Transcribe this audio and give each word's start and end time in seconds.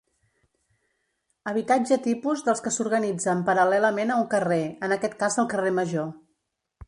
Habitatge 1.51 1.97
tipus 2.07 2.41
dels 2.47 2.63
que 2.67 2.71
s'organitzen 2.77 3.45
paral·lelament 3.51 4.13
a 4.13 4.17
un 4.23 4.27
carrer, 4.33 4.61
en 4.87 4.95
aquest 4.97 5.19
cas 5.23 5.37
el 5.45 5.51
carrer 5.55 5.75
Major. 5.81 6.11